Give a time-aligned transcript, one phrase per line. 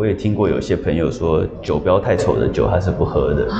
[0.00, 3.52] 我也听过有些朋友说，酒标太丑的酒他是不喝的。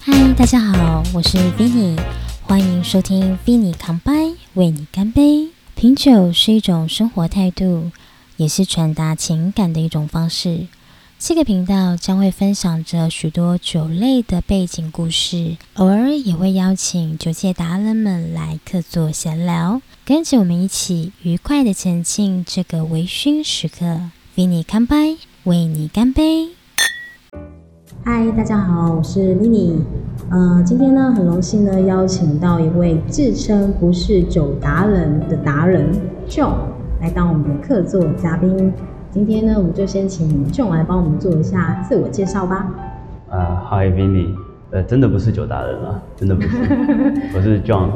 [0.00, 1.96] 嗨，大家好，我是 Vinny，
[2.42, 4.12] 欢迎收听 Vinny 康拜，
[4.54, 5.50] 为你干杯。
[5.76, 7.92] 品酒是一种生活态度，
[8.36, 10.66] 也是传达情感的一种方式。
[11.22, 24.00] 这个频道将会分享着许多酒类的背景故事，偶尔也会邀请酒界达人们来客座闲聊，跟着我们一起愉快的前进这个微醺时刻。
[24.34, 26.48] Vinny 干杯，为你干杯。
[28.02, 29.76] 嗨，大家好，我是 Vinny。
[30.30, 35.92] 呃，今天呢，很荣幸呢，邀请到一位自称不是酒达人的达人
[36.26, 36.54] Joe
[36.98, 38.72] 来当我们的客座嘉宾。
[39.12, 42.64] 今天呢，我们就先请 John 来帮我们做一下自我介绍吧。
[43.28, 44.36] 啊，Hi Vinny，
[44.70, 46.48] 呃，真的不是酒达人啊，真的不是，
[47.34, 47.88] 我是 John。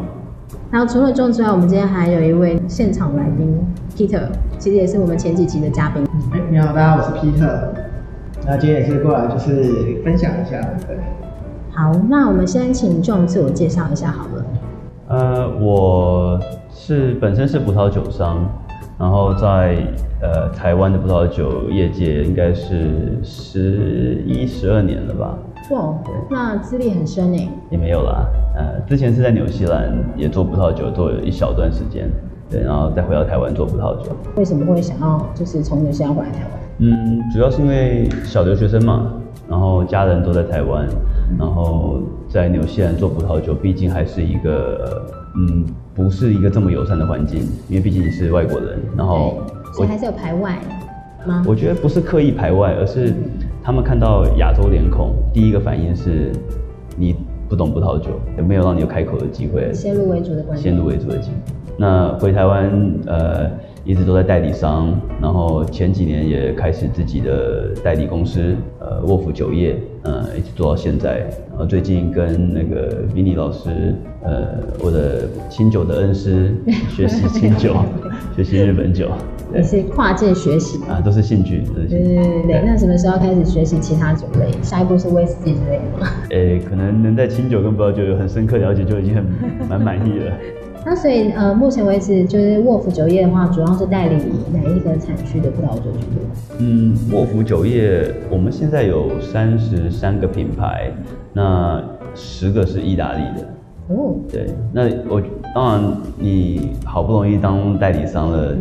[0.72, 3.64] 然后除了 John 之外，我们今天还有一位现场来宾
[3.96, 4.22] Peter，
[4.58, 6.04] 其实也是我们前几集的嘉宾。
[6.32, 7.58] 哎，你好，大家好，我是 Peter。
[8.44, 10.98] 那今天也是过来就是分享一下，对。
[11.70, 14.44] 好，那我们先请 John 自我介绍一下好了。
[15.06, 16.40] 呃，我
[16.72, 18.44] 是本身是葡萄酒商，
[18.98, 19.76] 然后在
[20.20, 25.36] 呃台湾的葡萄酒业界应该是十一十二年了吧。
[25.70, 25.94] 哇，
[26.30, 27.50] 那资历很深呢。
[27.70, 32.08] 也没有啦，呃，之前是在纽西兰也做葡萄酒，做了一小段时间，
[32.50, 34.12] 对，然后再回到台湾做葡萄酒。
[34.36, 36.50] 为什么会想要就是从纽西兰回来台湾？
[36.78, 39.12] 嗯，主要是因为小留学生嘛，
[39.48, 40.86] 然后家人都在台湾。
[41.38, 42.00] 然后
[42.34, 48.76] 在纽西兰做葡萄酒，毕竟还是一个嗯，不是一个这么友善的环境，因为毕竟你是外国人。
[48.96, 49.40] 然后
[49.72, 50.58] 所以还是有排外
[51.24, 51.44] 吗？
[51.46, 53.14] 我觉得不是刻意排外，而是
[53.62, 56.32] 他们看到亚洲脸孔，第一个反应是
[56.96, 57.14] 你
[57.48, 59.72] 不懂葡萄酒，也没有让你有开口的机会？
[59.72, 61.36] 先入为主的观先入为主的机会。
[61.76, 62.68] 那回台湾
[63.06, 63.48] 呃。
[63.86, 71.28] 一直都在代理商，然后前几年也开始自己的代理公司，呃，沃福酒业，呃，一直做到现在。
[71.54, 73.94] 然后最近跟那个 Vinny 老师，
[74.24, 76.52] 呃，我的清酒的恩师，
[76.90, 77.76] 学习清酒，
[78.34, 79.08] 学习日本酒。
[79.54, 81.62] 也是跨界学习啊，都是兴趣。
[81.72, 84.50] 对对对对，那什么时候开始学习其他酒类？
[84.62, 86.08] 下一步是威士忌之类的吗？
[86.30, 89.24] 诶，可能能在清酒跟葡萄酒有很深刻了解，就已经很
[89.68, 90.32] 蛮满意了。
[90.84, 94.16] 那所以呃，目前为止就是沃福酒业的话，主要是代理
[94.52, 96.58] 哪一个产区的葡萄酒居多？
[96.58, 100.90] 嗯，沃福酒业我们现在有三十三个品牌，
[101.34, 101.84] 那
[102.14, 103.46] 十个是意大利的。
[103.88, 105.20] 哦，对，那我
[105.54, 108.56] 当然你好不容易当代理商了，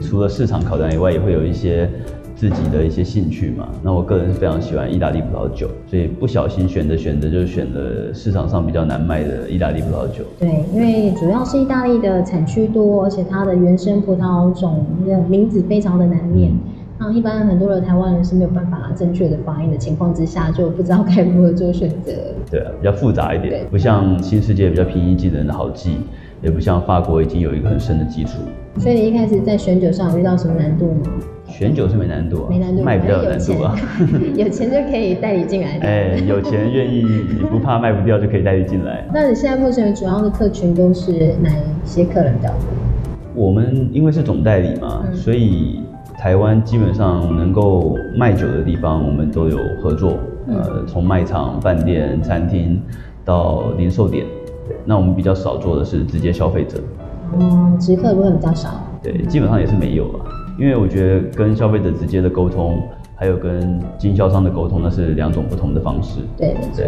[0.00, 1.90] 除了市场考量以外，也会有一些。
[2.34, 10.24] 自己的一些兴趣嘛，那我个人是非常喜欢意大利葡萄酒，所以不小心选的选择就选了市场上比较难卖的意大利葡萄酒。
[10.40, 16.50] 对，因为主要是意大利的产区多，而且它的原生葡萄种的名字非常的难念，
[17.04, 22.12] 那一般很多的台湾人是没有办法正确的发音的情况之下，就不知道该如何做选择。
[22.48, 25.98] 对啊，比较复杂一点，不像新世界比较平易近人的好记，
[26.42, 28.38] 也不像法国已经有一个很深的基础。
[28.78, 31.00] 所以你一开始在选酒上有遇到什么难度吗？
[31.48, 33.76] 选酒是没难度啊，没难度，卖比较有难度啊。
[34.36, 35.78] 有钱就可以代理进来。
[35.80, 37.04] 哎，有钱愿意
[37.50, 39.04] 不怕卖不掉就可以代理进来。
[39.12, 42.60] 那你现在目前主要的客群都是哪一些客人比较多？
[43.34, 45.80] 我们因为是总代理嘛，所以
[46.22, 50.18] 台湾基本上能够卖酒的地方，我们都有合作。
[50.46, 52.80] 呃，从卖场、饭店、餐厅
[53.24, 54.24] 到零售点，
[54.68, 56.78] 对那我们比较少做的是直接消费者。
[57.36, 58.68] 嗯，直客部分比较少。
[59.02, 60.24] 对，基本上也是没有了。
[60.60, 62.80] 因为我觉得跟消费者直接的沟通，
[63.16, 66.20] 还有跟经销商的沟通，那是两种不同的方式。
[66.36, 66.84] 对，没错。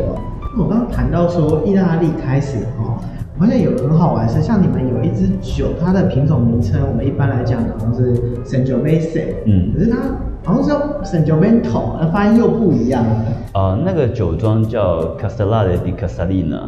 [0.57, 3.03] 我刚刚谈到说意大利开始哦，
[3.39, 8.15] 发现有很好玩是，像你们有一支酒，它的品种名称，我们一般来讲好像是
[8.45, 9.99] Sangiovese，嗯，可是它
[10.45, 13.05] 好像是叫 Sangiovento，那发音又不一样。
[13.53, 16.63] 啊，那个酒庄叫 Castellare di Castellina，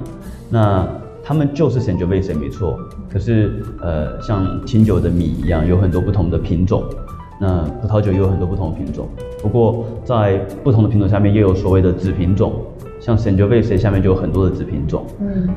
[0.50, 0.86] 那。
[1.28, 2.78] 他们就是 Sangiovese 没错，
[3.12, 6.84] 可是呃，像清酒的米一样，有很多不同的品种。
[7.40, 9.08] 那葡萄酒也有很多不同的品种。
[9.42, 12.52] 不过在不同的品种下面，又有所谓的子品种。
[13.00, 15.04] 像 Sangiovese 下面就有很多的子品种。
[15.18, 15.48] 嗯，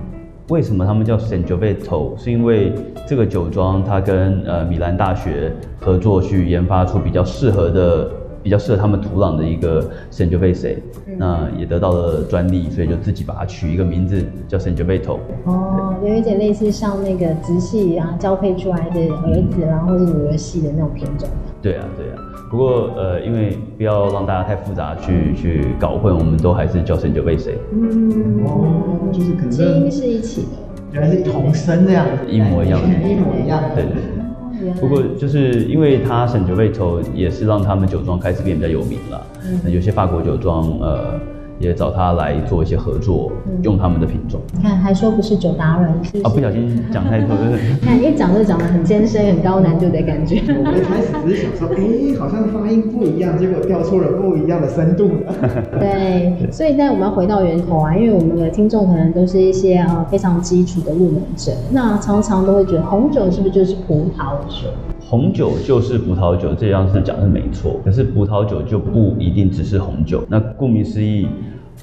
[0.50, 2.18] 为什么他们叫 Sangiovese？
[2.18, 2.74] 是因为
[3.08, 8.12] 这个酒庄它跟呃米兰大学合作去研发出比较适合的。
[8.42, 10.78] 比较适合他们土壤的一个 Sangiovese，
[11.18, 15.18] 那也得到了专利，所以就自己把它取一个名字叫 Sangiovese。
[15.44, 21.28] 哦，有一点类似像那个直系啊交配出来的儿子，然后或者女儿系的那种品种。
[21.62, 22.19] 对啊，对啊。
[22.50, 27.58] 不过呃，因为不要让大家太复杂去去搞混，我们都还是叫神酒杯谁。
[27.72, 30.48] 嗯，哦，就是可能基因是一起的，
[30.92, 33.62] 原来是同生这样子，一模一样，一模一样。
[33.76, 34.74] 对对对。
[34.82, 39.22] 不过就是因为他省酒杯头也是让他们酒庄开始变比较有名了，
[39.70, 41.20] 有些法国酒庄呃。
[41.60, 43.32] 也找他来做一些合作，
[43.64, 44.40] 用他们的品种。
[44.56, 45.92] 你看，还说不是酒达人
[46.24, 47.36] 啊，不小心讲太多。
[47.84, 50.42] 看一讲就讲的很艰深、很高难度的感觉。
[50.48, 55.10] 我们一开始只是想说，哎，好像发音不一样，结果调出了不一样的深度。
[55.80, 64.70] 对，所以在我们要回到源头啊，因为我们的听众可能都是一些啊非常基础的入门者，那常常都会觉得红酒是不是就是葡萄酒？
[65.10, 67.82] 红酒就是葡萄酒，这样是讲是没错。
[67.84, 70.24] 可是葡萄酒就不一定只是红酒。
[70.30, 71.28] 那顾名思义，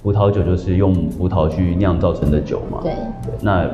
[0.00, 2.78] 葡萄酒就是用葡萄去酿造成的酒嘛。
[2.84, 2.92] 对。
[3.42, 3.68] 那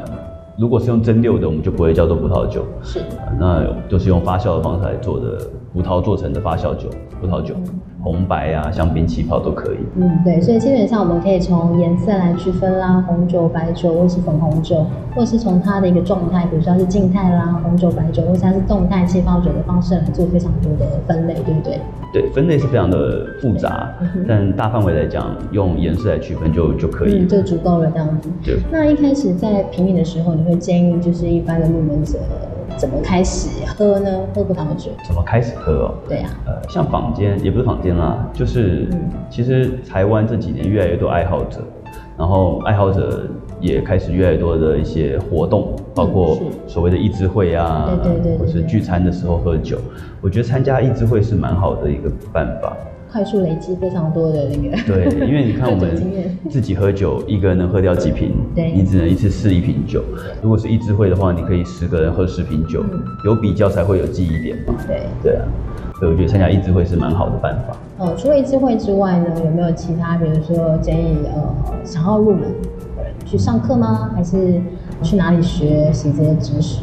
[0.57, 2.65] 如果是用蒸馏的，我们就不会叫做葡萄酒。
[2.83, 3.03] 是。
[3.39, 6.89] 那都是用发酵的方式来做的，葡萄做成的发酵酒，
[7.21, 7.55] 葡萄酒。
[8.03, 9.79] 红白啊，香槟、气泡都可以。
[9.97, 14.85] 嗯，对，所以基本上我们可以从颜色来区分啦，红酒、白酒，或是粉红酒，
[15.15, 21.79] 或是从它的一个状态，比如说是静态啦，红酒、白酒，或是它是动态气泡酒的方式来做非常多的分类，对不对？
[22.13, 23.89] 对，分类是非常的复杂，
[24.29, 28.29] 但大范围来讲，用颜色来区分就就可以，就足够了这样子。
[28.45, 28.59] 对。
[28.71, 32.19] 那一开始在品饮的时候，你会建议就是一般的入门者。
[32.77, 34.11] 怎么开始喝呢？
[34.35, 34.91] 喝葡萄酒？
[35.05, 35.95] 怎么开始喝哦？
[36.09, 38.89] 对呀，呃，像坊间也不是坊间啦，就是
[39.31, 41.61] 其实台湾这几年越来越多爱好者，
[42.19, 43.29] 然后爱好者
[43.61, 49.79] 也开始越来越多的一些活动，包括所谓的益智会啊，对对对，或是聚餐的时候喝酒，
[50.21, 52.77] 我觉得参加益智会是蛮好的一个办法。
[53.13, 56.03] 快速累积非常多的那个，对，因为你看我们
[56.49, 58.33] 自己喝酒，一个人能喝掉几瓶？
[58.55, 60.03] 对，你只能一次试一瓶酒。
[60.41, 62.83] 如果是一支会的话，你可以十个人喝十瓶酒，
[63.27, 64.75] 有比较才会有记忆点嘛。
[64.89, 65.45] 对，对啊，
[65.99, 67.77] 所以我觉得参加一支会是蛮好的办法。
[67.99, 71.55] 哦，除了一支会之外呢，有没有其他，比如说建议呃，
[71.85, 72.51] 想要入门
[73.27, 74.11] 去上课吗？
[74.17, 74.59] 还是
[75.03, 76.81] 去哪里学习这些知识？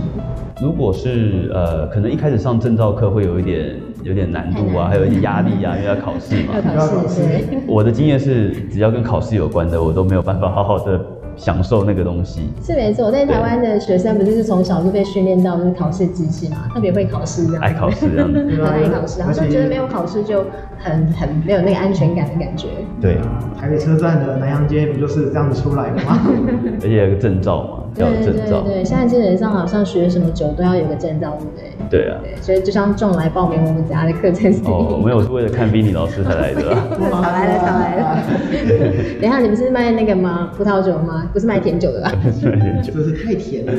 [0.62, 6.54] 如果是呃，可能一开始上证照课会有一点有点难度啊，还有一点压力啊，因为要考试嘛。
[6.76, 7.22] 要考试。
[7.66, 11.00] 我的经验是，只要跟考试有关的，我都没有办法好好的
[11.38, 12.50] 享受那个东西。
[12.62, 17.64] 是没错，在台湾的学生不是从小就被训练到就是考试机器嘛，特别会考试这样。
[17.64, 18.40] 爱考试这样子。
[18.62, 20.44] 很爱考试，好像觉得没有考试就
[20.78, 22.68] 很很没有那个安全感的感觉。
[23.00, 23.18] 对。
[23.58, 26.20] 台北车站的南洋街不就是这样子出来的吗？
[26.84, 27.79] 而且有个证照嘛。
[27.96, 32.00] 对对对对，现在基本上好像学什么酒都要有个证照，对不对？
[32.02, 32.18] 对啊。
[32.22, 34.52] 对，所以就像众来报名我们家的课程。
[34.66, 36.62] 哦，没有是为了看 Vinny 老师才来的。
[37.10, 38.24] 少来了，少来了。
[39.20, 40.52] 等一下，你们是卖那个吗？
[40.58, 41.30] 葡萄酒吗？
[41.34, 42.12] 不是卖甜酒的吧？
[42.24, 43.74] 卖甜酒，这是太甜了。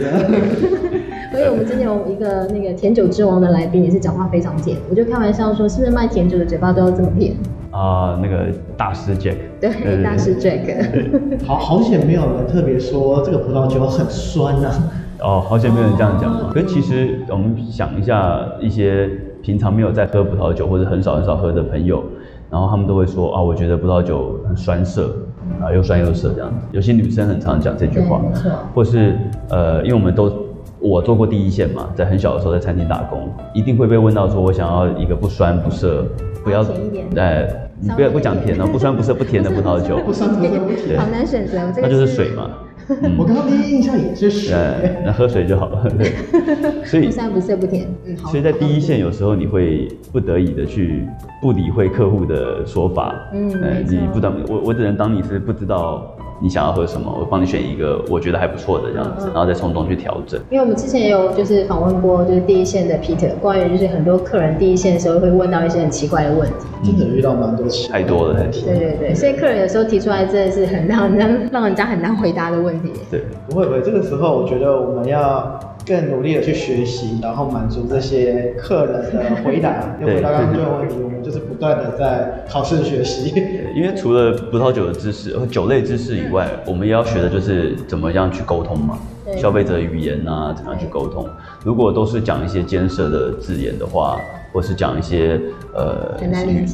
[1.33, 4.77] 所以我们之前有一个那个甜酒之王的来宾，也是讲话非常甜。
[4.91, 7.35] 我就开玩笑说，是不是卖甜酒的嘴巴都要这么甜？
[7.71, 8.47] 啊，那个
[8.77, 14.73] 大师 Jack，对，大师 Jack，好好险没有人特别说这个葡萄酒很酸啊。
[15.21, 16.51] 哦，好险没有人这样讲嘛。
[16.53, 19.09] 可是其实我们想一下，一些
[19.43, 22.03] 平常没有在喝葡萄酒或者很少很少喝的朋友，
[22.51, 25.15] 然后他们都会说啊，我觉得葡萄酒很酸涩
[25.61, 26.57] 啊，又酸又涩这样子。
[26.73, 28.51] 有些女生很常讲这句话，没错。
[28.75, 29.17] 或是
[29.51, 30.33] 呃，因为我们都
[30.81, 36.05] 我做过第一线嘛，在很小的时候在餐厅打工，一定会被问到说，我想要一个不酸不涩。
[36.43, 37.47] 不要甜一点，哎，
[37.79, 41.59] 你不要不讲甜哦，不酸不涩不甜的葡萄酒， 不酸不涩不甜，好难选择。
[41.77, 42.51] 那就是水嘛。
[43.19, 44.57] 我刚刚第一印象也是水，
[45.05, 45.87] 那喝水就好了。
[45.99, 46.13] 对
[46.83, 51.07] 所以不酸不涩不甜，嗯，所以在第一线有时候你会不得已的去
[51.43, 53.51] 不理会客户的说法，嗯，
[53.87, 56.17] 你不当我我只能当你是不知道。
[56.41, 57.15] 你想要喝什么？
[57.21, 60.41] 我帮你选一个我觉得还不错的这样子，然后再从中去调整。
[60.51, 66.49] 因为我们之前也有就是访问过，就是第一线的 Peter，关于就是很多客人第一线的时候会问到一些很奇怪的问
[66.83, 72.93] 题，真的遇到蛮多奇太多了，太对对对，所以客人有时候提出来真的是很让人 让人家很难回答的问题。
[73.11, 75.61] 对，不会不会，这个时候我觉得我们要。
[75.87, 79.97] 更努力的去学习，然后满足这些客人的回答。
[80.01, 83.35] 又回答刚刚这个问题，我们就是不断的在考试学习。
[83.75, 88.99] 因为除了葡萄酒的知识和酒类知识以外，我们也要学的就是怎么样去沟通嘛。
[89.37, 91.25] 消费者语言啊，怎样去沟通？
[91.65, 94.21] 如果都是讲一些艰涩的字眼的话，
[94.53, 95.41] 或是讲一些
[95.75, 96.17] 呃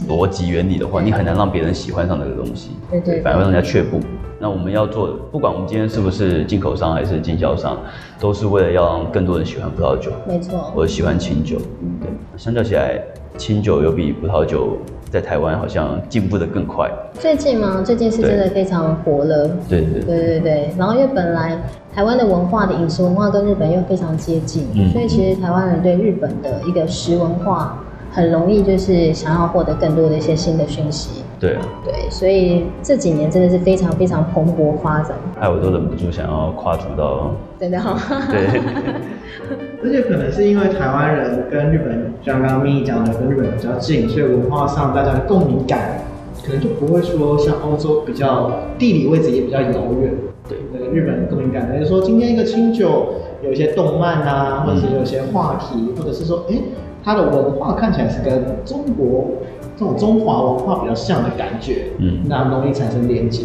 [0.08, 2.70] 逻辑原理的话，你很难让别人喜欢上那个东西。
[2.90, 4.00] 对对，反而会让人家却步。
[4.38, 7.78] 那我们要做，不管我们今天是不是进口商还是经销商，
[8.20, 11.56] 都是为了要让更多人喜欢葡萄酒，没错，或者喜欢清酒。
[12.00, 13.00] 对，相较起来，
[13.38, 14.76] 清酒有比葡萄酒
[15.10, 16.90] 在台湾好像进步的更快。
[17.14, 17.82] 最近吗？
[17.84, 19.48] 最近是真的非常火了。
[19.68, 20.70] 对对对对对。
[20.78, 21.58] 然后因为本来
[21.94, 27.78] 台湾的文化的饮食文化跟日本又非常接近，所以其实台湾人对日本的一个食文化。
[28.08, 31.22] 很容易就是想要获得更多的一些新的讯息。
[31.38, 37.98] 对啊，对，所以这几年真的是非常非常蓬勃发展，哎，我都忍不住想要跨足到，真的哈，
[38.30, 38.62] 对，
[39.82, 46.02] 而且可能是因为台湾人跟日本，像刚刚咪咪讲的，跟日本比较近，所以文化上大家的共鸣感，
[46.44, 50.12] 可能就不会说像欧洲比较地理位置也比较遥远。
[50.48, 56.56] 对，那个日本共鸣感，就是说今天一个清酒有一些动漫啊，或者是有一些话题，或者是说，哎，
[57.04, 59.26] 它的文化看起来是跟中国。
[59.78, 63.44] 这种中华文化比较像的感觉，嗯，那容易产生连接。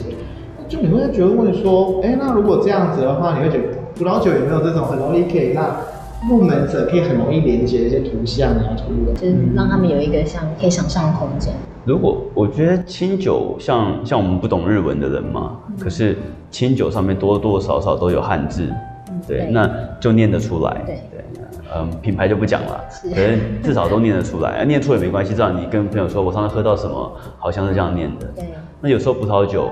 [0.69, 5.65] 就你会觉得问说，哎，那如果这样子的话，你会觉得葡萄酒有没有这种很容易可以让
[6.29, 11.53] 入门者可以很容易连接一些图像啊、图文，就是让他们有一个像可以想象的空间。
[11.83, 16.17] 如果我觉得清酒像像我们不懂日文的人嘛，可是
[16.51, 18.69] 清酒上面多多少少都有汉字，
[19.27, 21.21] 对，那就念得出来，对对。
[21.73, 25.31] 嗯，品牌就不讲了，可是至少都念得出来， 念错也没关系。
[25.31, 28.27] 至少你跟朋友说，我上次喝到什么，好像是这样念的。
[28.35, 28.43] 对。
[28.81, 29.69] 那有时候葡萄酒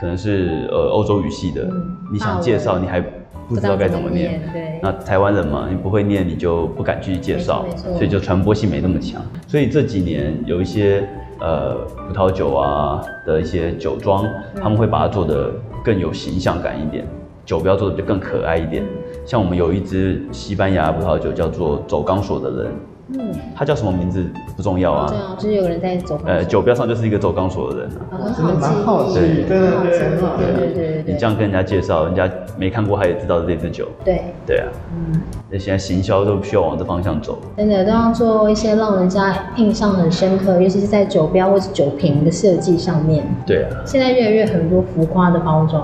[0.00, 1.68] 可能是呃欧洲语系的，
[2.10, 3.02] 你想介绍，你还
[3.46, 4.40] 不知道该怎么念。
[4.50, 4.80] 对。
[4.82, 9.20] 那台湾人嘛，你不会念，你就不敢去介绍，所以就传播性没那么强。
[9.46, 11.06] 所以这几年有一些
[11.38, 11.74] 呃
[12.08, 14.26] 葡萄酒啊的一些酒庄，
[14.56, 15.50] 他们会把它做的
[15.84, 17.06] 更有形象感一点，
[17.44, 18.82] 酒标做的就更可爱一点。
[19.26, 22.72] 像我们有一支西班牙葡萄酒，叫做走钢索的人。
[23.18, 24.24] 嗯，他叫什么名字
[24.56, 25.06] 不重要啊。
[25.08, 26.20] 重要就是有人在走。
[26.24, 28.32] 呃，酒标上就是一个走钢索的人啊。
[28.36, 31.04] 真的蛮好奇，对对对对对对对。
[31.06, 33.88] 你这样跟人家介绍，人家没看过，他也知道这支酒。
[34.04, 34.22] 对。
[34.46, 34.68] 对啊。
[34.94, 35.20] 嗯。
[35.50, 37.38] 那现在行销都需要往这方向走。
[37.56, 43.24] 真的都要做一些让人家印象很深刻，尤其是在酒标或是酒瓶的设计上面。
[43.46, 43.70] 对啊。
[43.84, 45.82] 现在越来越很多浮夸的包装。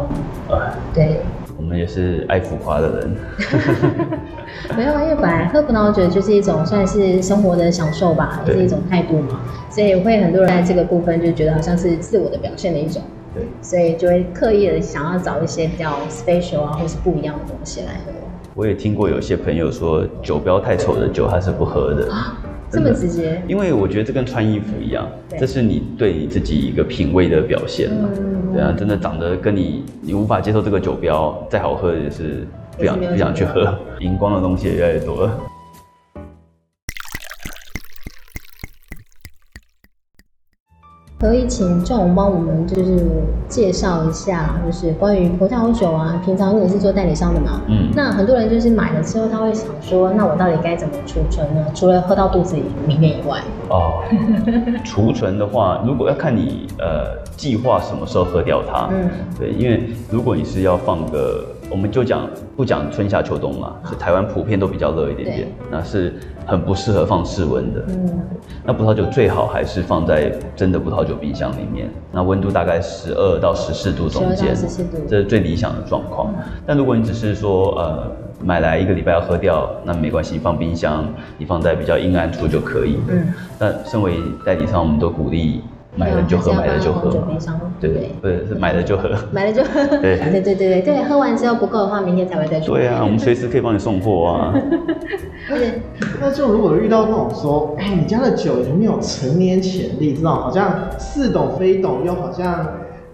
[0.48, 0.72] 啊。
[0.94, 1.20] 对。
[1.58, 3.16] 我们也是爱浮夸的人，
[4.76, 13.02] 没有，因为本来喝葡萄酒就是一种算是生活的享受吧，也是一种态度嘛，所以会很多人在这个部分就觉得好像是自我的表现的一种，
[13.34, 18.12] 对，所以就会刻意的想要找一些比较 special 啊，或是不一样的东西来喝。
[18.54, 22.08] 我也听过有些朋友说，酒标太丑的酒他是不喝的。
[22.68, 25.08] 这么直接，因为我觉得这跟穿衣服一样，
[25.38, 28.08] 这是你对你自己一个品味的表现嘛。
[28.52, 32.44] 对啊，真的长得跟你，你无法接受这个酒标，再好喝也是
[32.76, 33.76] 不想不想去喝。
[34.00, 35.38] 荧光的东西也越来越多了。
[41.18, 42.98] 可以请赵总帮我们就是
[43.48, 47.62] 介绍一下，就是关于葡萄酒啊，平常你是做代理商的嘛？
[47.68, 47.90] 嗯。
[47.96, 51.64] 那很多人就是买了之后，他会想说，那我到底该怎么储存呢？
[51.74, 53.40] 除了喝到肚子里里面以外。
[53.70, 54.04] 哦。
[54.84, 58.90] 储存的话，如果要看你呃计划什么时候喝掉它。
[58.92, 59.10] 嗯。
[59.40, 61.44] 对，因为如果你是要放个。
[61.68, 66.14] 我们就讲不讲春夏秋冬了，是台湾普遍都比较热一点点，那是
[66.46, 67.84] 很不适合放室温的。
[67.88, 68.20] 嗯，
[68.64, 76.32] 那葡萄酒最好还是放在真的葡萄酒冰箱里面，那温度大概十二到十四度中间，十四度，这是最理想的状况。
[76.64, 78.10] 但如果你只是说呃
[78.42, 81.04] 买来一个礼拜要喝掉，那没关系，你放冰箱，
[81.36, 82.98] 你放在比较阴暗处就可以。
[83.08, 83.26] 嗯，
[83.58, 85.62] 那身为代理商，我们都鼓励。
[85.96, 87.10] 买了就喝，买了就喝。
[87.80, 89.10] 对对，对买了就喝。
[89.32, 89.84] 买了就喝。
[90.00, 92.66] 对对对对对对，喝完之后不够的话，明天才会再去。
[92.66, 94.54] 对啊，我们随时可以帮你送货啊。
[96.20, 100.14] 那就如果遇到那种说，哎，你家的酒有没有成年潜力？
[100.14, 102.66] 这种好像似懂非懂，又好像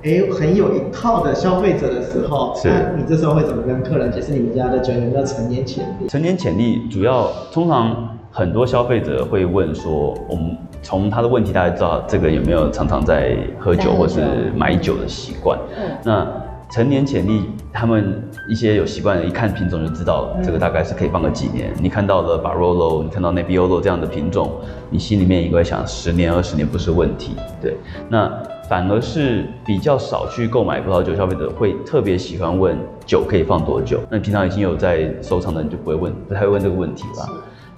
[0.02, 6.08] 哎很有一套的消费者的时候，那你这时候会怎么跟客人解释你们家的酒有没有成年潜力？
[6.08, 10.56] 成年潜力主要通常很多消费者会问说，我们。
[10.82, 15.58] 从他的问题，大家知道这个有没有常常在喝酒或是买酒的习惯。
[15.76, 16.26] 嗯那
[16.70, 21.70] 成年潜力，他们一些有习惯的，一看品种就知道这个大概是可以放个几年。
[21.78, 24.50] 你看到了 Barolo，你看到 Nebbiolo 这样的品种，
[24.88, 27.36] 你心里面应该想十年二十年不是问题。
[27.60, 27.76] 对，
[28.08, 28.32] 那
[28.70, 32.74] 反而是比较少去购买葡萄酒消费者会特别喜欢问
[33.04, 34.00] 酒可以放多久。
[34.08, 37.28] 那平常已经有在收藏的，你就不会问，不太会问这个问题了。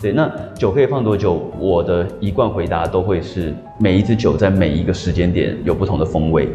[0.04, 1.50] 对，那酒可以放多久？
[1.58, 6.46] 我的一贯回答都会是每一支酒在每一个时间点有不同的风味。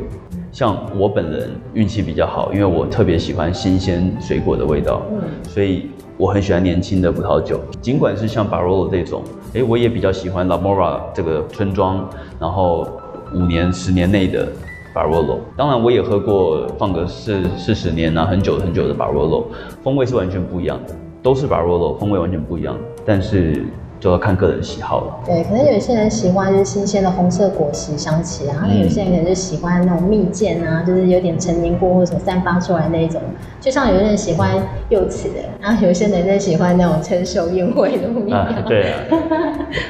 [0.52, 7.60] 像我本人运气比较好，因为我特别喜欢新鲜水果的味道，嗯所以我很喜欢年轻的葡萄酒。
[7.82, 12.08] 尽管是像 Barolo 这种，诶，我也比较喜欢 La Mora 这个村庄，
[12.40, 12.88] 然后
[13.34, 14.48] 五年、十年内的
[14.94, 15.40] Barolo。
[15.58, 19.46] 当然，我也喝过放个四四十年啊，很久很久的 Barolo，
[19.84, 20.94] 风味是完全不一样的。
[21.22, 22.78] 都是 Barolo，风味完全不一样，
[23.10, 23.66] 但是
[24.00, 25.18] 就要看个人喜好了。
[25.26, 33.22] 对，可能有些人喜欢就是新鲜的红色果实香气啊，那有些人可能就喜欢那种蜜饯啊，就是有点陈年过或者散发出来那一种。
[33.60, 34.52] 就像有些人喜欢
[34.88, 39.00] 柚子的，然后有些人就喜欢那种成熟宴会的蜜啊，对啊，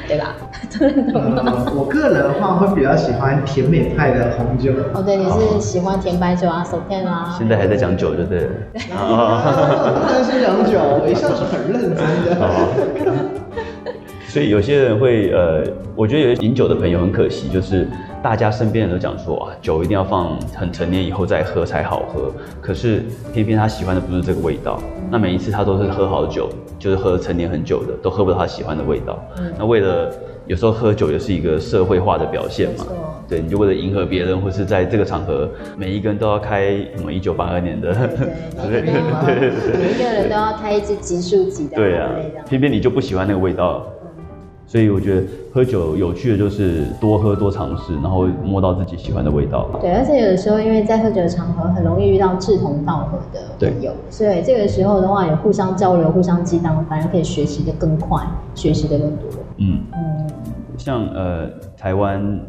[0.08, 0.34] 对吧？
[1.76, 4.72] 我个人的话会比较喜欢甜美派的红酒。
[4.92, 7.32] 哦，对，你是喜欢甜白酒啊，手片啊。
[7.38, 8.48] 现在还在讲酒，对不对？
[8.90, 12.36] 当然是讲酒，我一向是很认真的。
[14.30, 15.64] 所以有些人会呃，
[15.96, 17.84] 我觉得有些饮酒的朋友很可惜，就是
[18.22, 22.32] 大家身边人都讲说啊，酒一定要放很成年以后再喝才好喝。
[22.60, 23.02] 可是
[23.34, 29.20] 偏偏他喜欢的不是这个味道，那每一次他都是喝好酒，就是喝成年很久的，都喝不到他喜欢的味道。
[29.38, 30.08] 嗯那为了
[30.46, 32.86] 有时候喝酒也是一个社会化的表现嘛，
[33.28, 37.92] 对，你就为了迎合别人，或是在这个场合，每一个人都要开什么一九八二年的，
[38.62, 42.08] 对对对，每一个人都要开一支极数级的，对啊，
[42.48, 43.84] 偏偏你就不喜欢那个味道。
[44.70, 49.68] 所以我觉得喝酒有趣的就是多喝多尝试，然后摸到自己喜欢的味道。
[49.80, 58.24] 对，而且有的时候因为在喝酒的场合很容易遇到志同道合的朋友，所以这个时候的话有互相交流、互相激荡，反而可以学习的更快，
[58.54, 59.26] 学习的更多。
[59.56, 60.30] 嗯嗯，
[60.78, 62.40] 像呃台湾。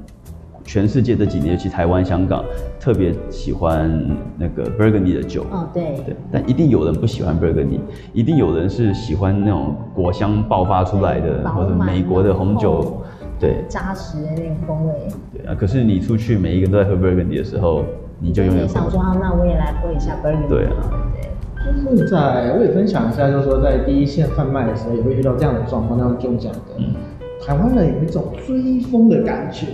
[0.71, 2.45] 全世界这几年，尤其台湾、香港，
[2.79, 3.91] 特别喜欢
[4.37, 5.43] 那个 Burgundy 的酒。
[5.51, 5.97] 哦，对。
[6.05, 7.81] 对，但一定有人不喜欢 Burgundy，
[8.13, 13.01] 一定有人是喜欢那种果香爆发出来的，或者美国的红酒，
[13.37, 14.93] 对，扎实的那种风味。
[15.33, 17.83] 对啊，可是你出去每一个人都在喝 Burgundy 的时候，
[18.21, 20.47] 你就永远想说啊，那我也来喝一下 Burgundy。
[20.47, 20.71] 对啊。
[21.13, 21.29] 对。
[21.91, 26.59] 就是在，我也分享一下，就是说在第一线贩卖的时候，也会遇到这样的状况，那种中奖的。
[26.77, 26.95] 嗯。
[27.45, 29.65] 台湾人有一种追风的感觉。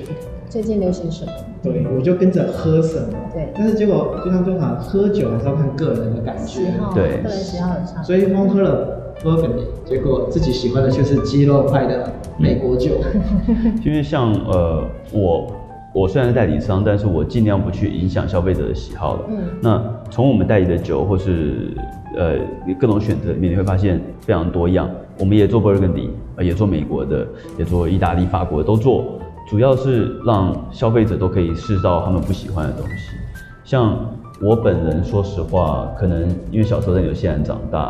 [0.49, 1.31] 最近流行什么？
[1.61, 3.13] 对，我就跟着喝什么。
[3.33, 6.61] 对，但是结果就像正常喝酒还是要看个人的感觉，
[6.95, 8.01] 对，个人喜好有差。
[8.01, 12.91] 所以光喝了 Burgundy，结果自己喜欢的却是鸡肉派的美国酒。
[13.85, 15.47] 因为像呃，我
[15.93, 19.25] 我虽然是代理商，但是我尽量不去影响消费者的喜好了。
[19.29, 21.75] 嗯，那从我们代理的酒或是
[22.15, 22.35] 呃
[22.79, 24.89] 各种选择里面，你会发现非常多样。
[25.19, 27.27] 我们也做 Burgundy，呃，也做美国的，
[27.57, 29.16] 也做意大利、法国都做。
[29.47, 33.15] 主要是让消费者都可以试到他们不喜欢的东西。
[33.63, 33.97] 像
[34.41, 37.89] 我本人，说实话，可能因为小时候在纽西兰长大，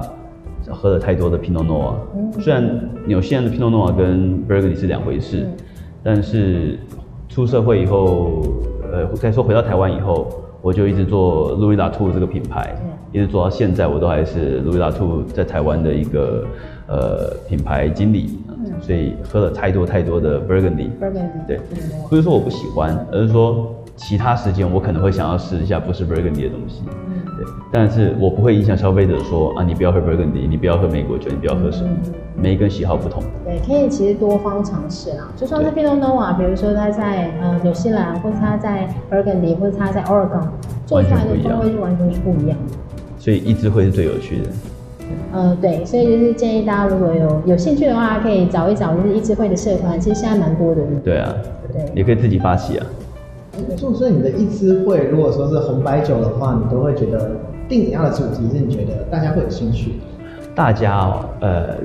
[0.70, 1.96] 喝了太多的 Pinot Noir。
[2.40, 2.64] 虽然
[3.08, 5.48] 纽西兰的 Pinot Noir 跟 Burgundy 是两回事，
[6.04, 6.78] 但是
[7.28, 8.43] 出社会以后，
[8.91, 10.28] 呃，再说回到台湾以后，
[10.62, 12.76] 我就一直做 Louis Latour 这个品牌，
[13.12, 16.46] 一直做到现在，我都还是 Louis Latour 在台湾的一个
[16.88, 18.38] 呃品牌经理。
[18.82, 20.89] 所以喝了太多太多的 Burgundy，
[21.48, 21.60] 对，
[22.10, 26.84] 不是说我不喜欢，而是说其他时间我可能会想要试一下不是 Burgundy 的东西，
[27.38, 31.89] 对，但是我不会影响消费者说啊，你不要喝 Burgundy，你不要喝美国酒，你不要喝什么，
[32.36, 33.24] 每一个人喜好不同。
[33.43, 40.48] 对，可以其实多方尝试啦，就算是 Pinot Noir，比如说他在呃纽西兰，或者他在 Burgundy，或者他在 Oregon
[40.86, 42.78] 做出来的风味就完全是不一样的。
[43.17, 44.50] 所以一直会是最有趣的。
[45.32, 50.82] 呃，对，所以就是建议大家如果有有兴趣的话，可以找一找就是一支会的社团，其实现在蛮多的。
[51.04, 51.34] 对啊，
[51.72, 52.86] 对，也可以自己发起啊。
[53.78, 57.32] 所以你的一支会，如果说是红白酒的话，你都会觉得
[57.67, 59.93] 定怎样的主题是你觉得大家会有兴趣？
[60.54, 61.76] 大家哦，呃，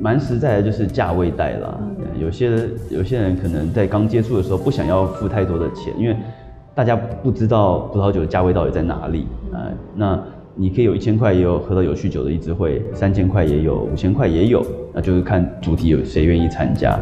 [0.00, 1.78] 蛮实在的，就是价位带啦。
[2.18, 2.50] 有些
[2.90, 6.16] 有些人可能在刚接触的时候不想要付太多的钱，因为
[6.74, 9.68] 大家不知道葡萄酒的价位到底在哪里啊。
[9.94, 10.18] 那
[10.58, 14.64] 你可以有一千块，也有喝到有酗酒的一支会；三千块也有，五千块也有，
[14.94, 16.98] 那就是看主题有谁愿意参加。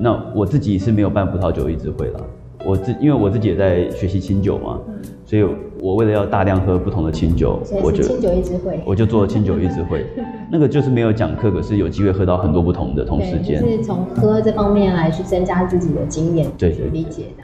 [0.00, 2.20] 那我自己是没有办葡萄酒一支会了，
[2.64, 4.78] 我自因为我自己也在学习清酒嘛，
[5.26, 5.44] 所以
[5.80, 10.06] 我为了要大量喝不同的清酒，我就清酒一支会，我就做清酒一支会。
[10.52, 17.42] 那个就是没有讲课，可是有机会喝到很多不同的同时间，是从喝这方面来去增加自己的经验，对对理解的。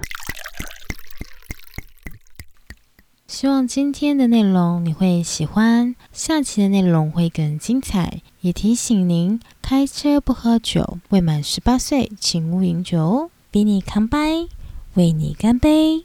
[3.40, 8.20] 希望今天的内容你会喜欢，下期的内容会更精彩。
[8.42, 13.31] 也提醒您，开车不喝酒，未满十八岁请勿饮酒哦。
[13.50, 14.46] 比你康拜，
[14.92, 16.05] 为你干杯。